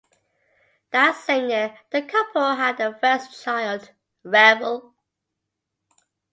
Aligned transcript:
That 0.89 1.15
same 1.15 1.51
year, 1.51 1.77
the 1.91 2.01
couple 2.01 2.55
had 2.55 2.77
their 2.77 2.95
first 2.95 3.43
child, 3.43 3.91
Revel. 4.23 4.95